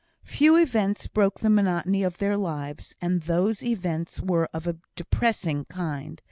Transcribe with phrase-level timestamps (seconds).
[0.23, 5.65] Few events broke the monotony of their lives, and those events were of a depressing
[5.65, 6.19] kind.